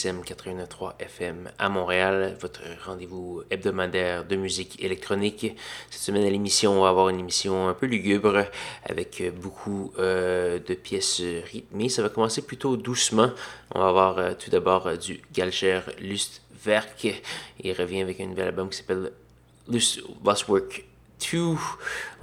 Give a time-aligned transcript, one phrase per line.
[0.00, 5.54] CISM 89.3 FM à Montréal, votre rendez-vous hebdomadaire de musique électronique.
[5.90, 8.46] Cette semaine à l'émission, on va avoir une émission un peu lugubre
[8.84, 11.90] avec beaucoup euh, de pièces rythmées.
[11.90, 13.30] Ça va commencer plutôt doucement.
[13.74, 17.22] On va avoir euh, tout d'abord euh, du Galcher Lustwerk.
[17.62, 19.12] Il revient avec un nouvel album qui s'appelle
[19.68, 20.84] Lustwork
[21.30, 21.38] 2.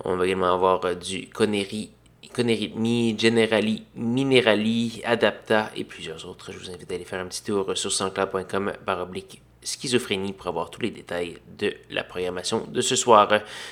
[0.03, 1.91] On va également avoir du Connery
[2.37, 6.51] Conerythmie, Generali, Minerali, Adapta et plusieurs autres.
[6.51, 10.69] Je vous invite à aller faire un petit tour sur sanscloud.com baroblique schizophrénie pour avoir
[10.69, 13.27] tous les détails de la programmation de ce soir.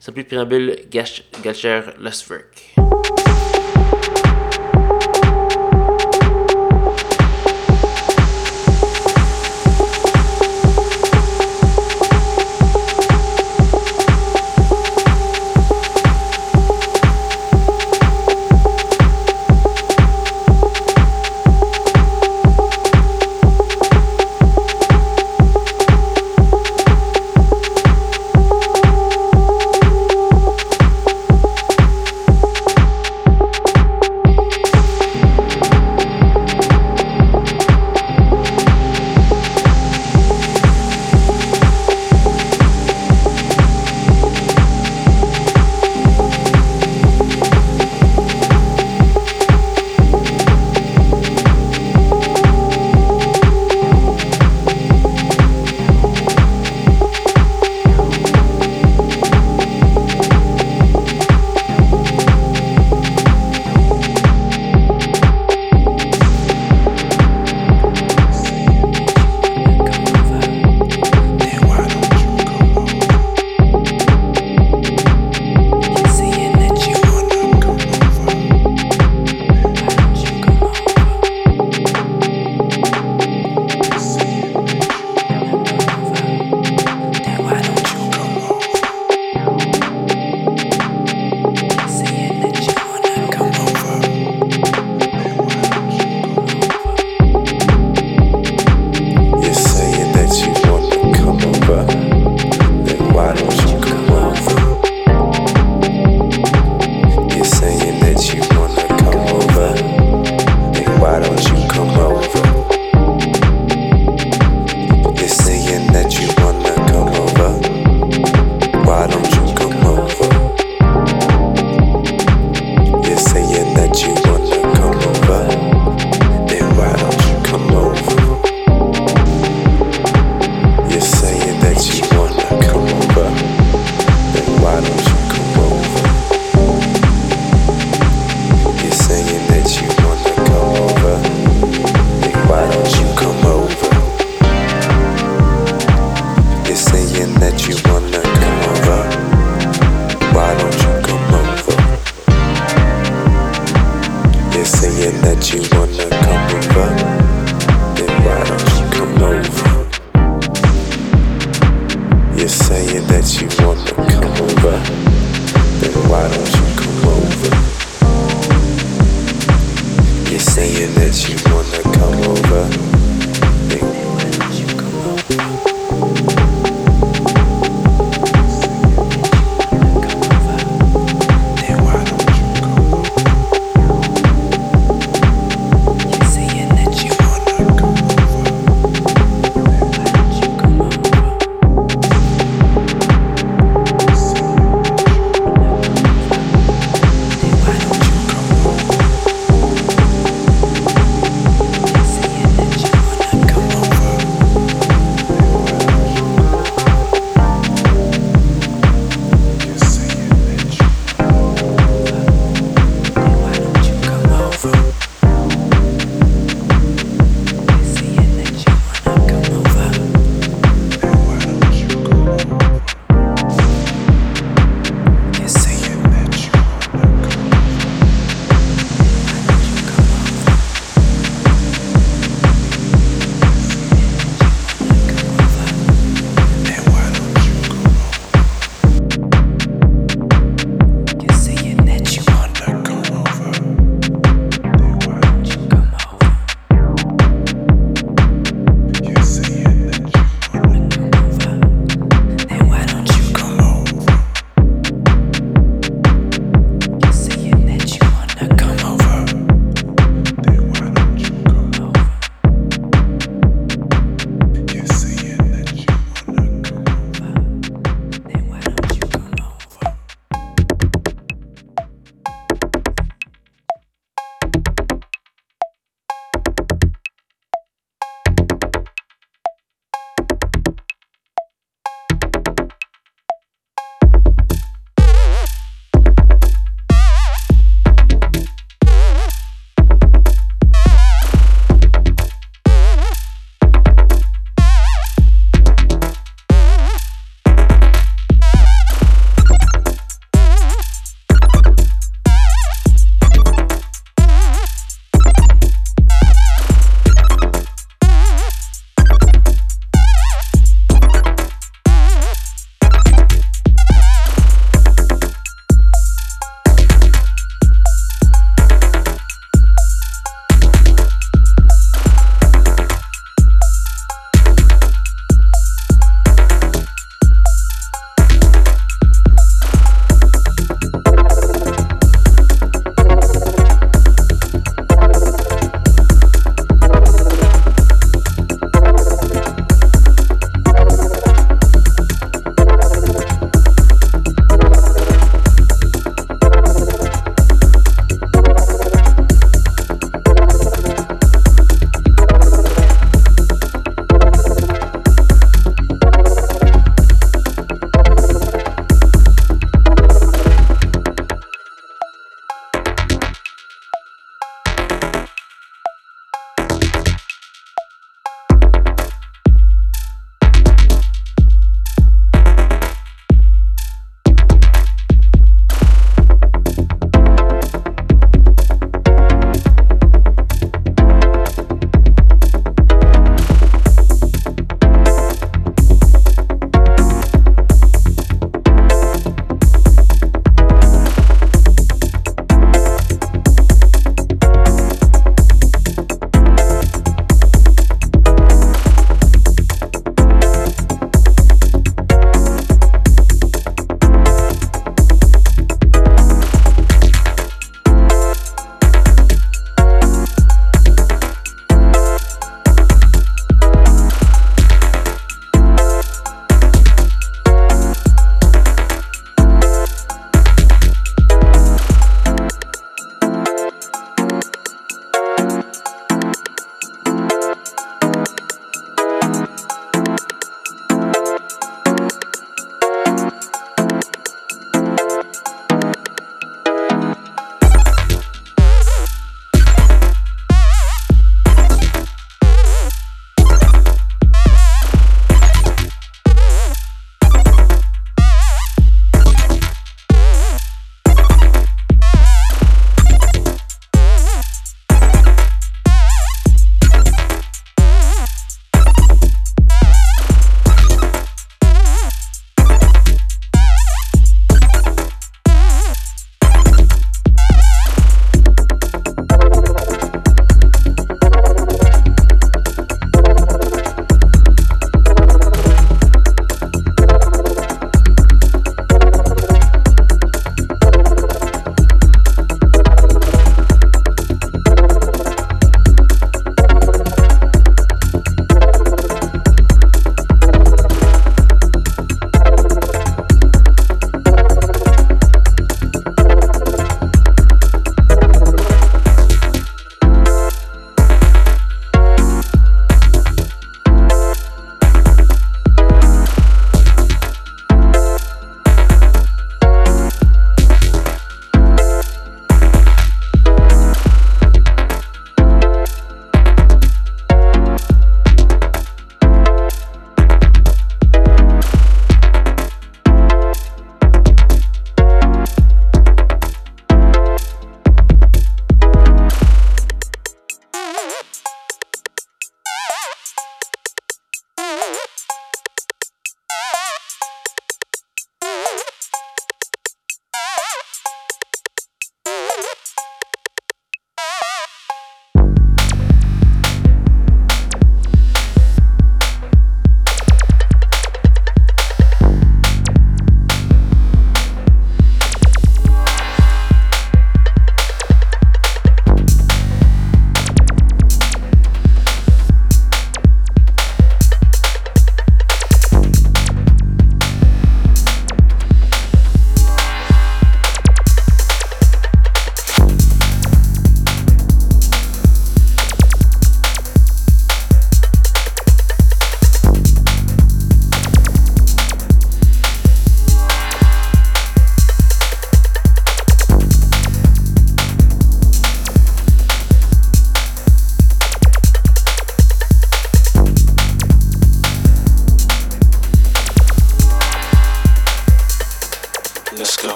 [0.00, 2.85] Sans plus de préambule, Galcher Lustwerk.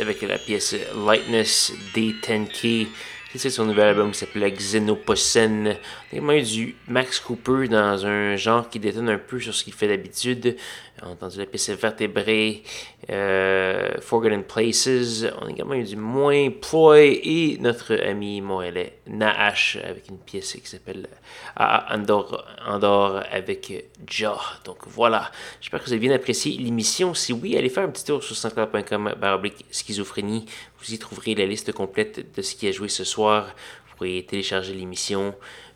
[0.00, 0.74] Avec la pièce
[1.06, 2.88] Lightness D10K.
[3.34, 5.76] C'est son nouvel album qui s'appelle Xenopocène.
[6.12, 9.64] On a eu du Max Cooper dans un genre qui détonne un peu sur ce
[9.64, 10.56] qu'il fait d'habitude.
[11.00, 12.62] On a entendu la pièce Vertébré,
[13.10, 15.24] euh, Forgotten Places.
[15.40, 20.52] On a également eu du Moins Ploy et notre ami montréalais Naash avec une pièce
[20.52, 21.08] qui s'appelle
[21.56, 24.36] Andor, Andor avec Ja.
[24.64, 25.30] Donc voilà,
[25.60, 27.14] j'espère que vous avez bien apprécié l'émission.
[27.14, 30.44] Si oui, allez faire un petit tour sur sanscloud.com baroblique schizophrénie.
[30.82, 33.54] Vous y trouverez la liste complète de ce qui a joué ce soir.
[33.86, 35.32] Vous pourrez télécharger l'émission,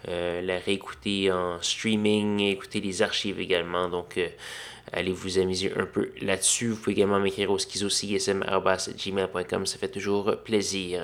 [0.08, 3.88] euh, la réécouter en streaming, écouter les archives également.
[4.16, 4.28] Euh,
[4.92, 6.68] Allez vous amuser un peu là-dessus.
[6.68, 9.66] Vous pouvez également m'écrire au schizocism.gmail.com.
[9.66, 11.02] Ça fait toujours plaisir.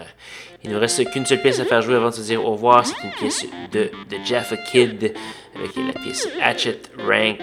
[0.62, 2.52] Il ne nous reste qu'une seule pièce à faire jouer avant de se dire au
[2.52, 2.86] revoir.
[2.86, 5.12] C'est une pièce de, de Jaffa Kid
[5.56, 7.40] avec la pièce Hatchet Rank.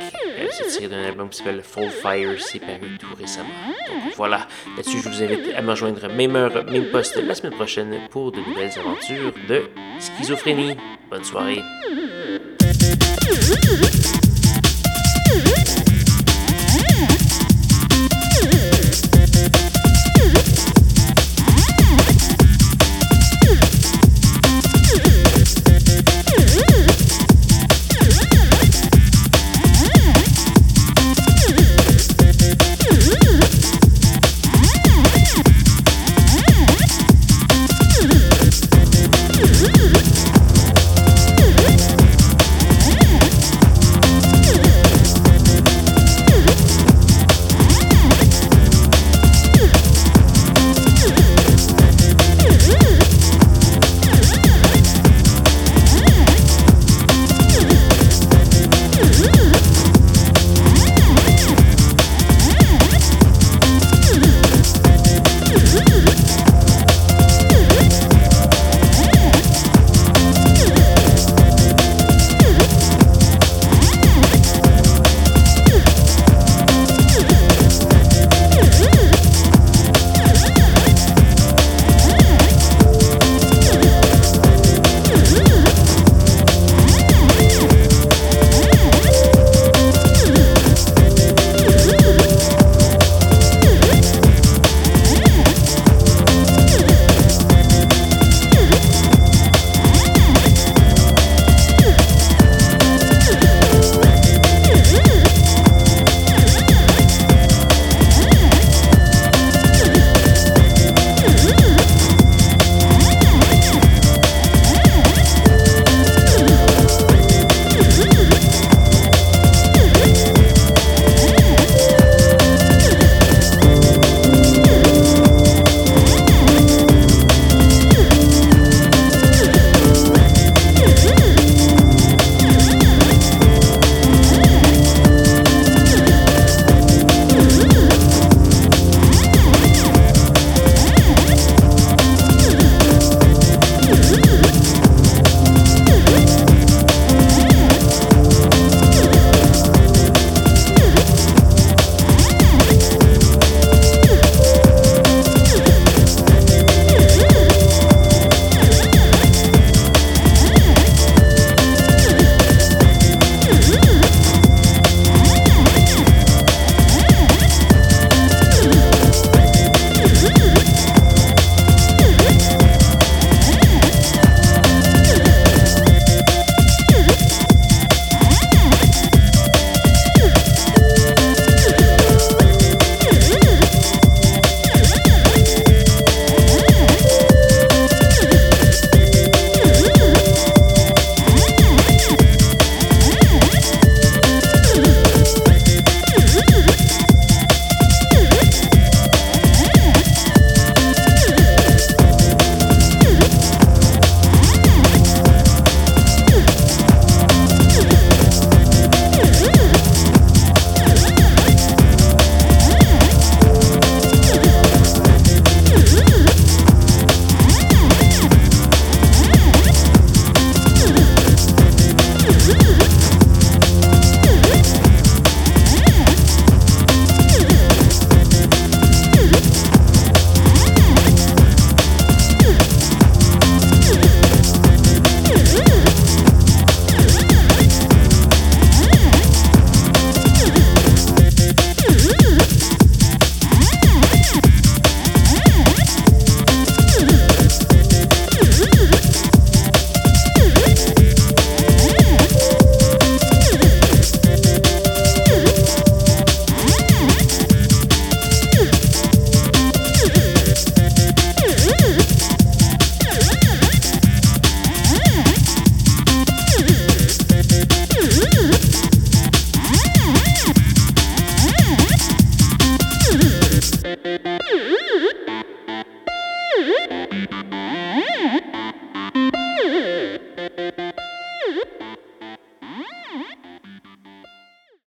[0.52, 2.40] C'est tiré d'un album qui s'appelle Full Fire.
[2.40, 3.50] C'est paru tout récemment.
[3.88, 4.48] Donc voilà.
[4.78, 8.32] Là-dessus, je vous invite à me rejoindre même heure, même poste la semaine prochaine pour
[8.32, 9.64] de nouvelles aventures de
[10.00, 10.76] schizophrénie.
[11.10, 11.62] Bonne soirée.